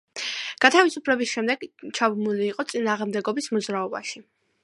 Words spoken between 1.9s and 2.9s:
ჩაბმული იყო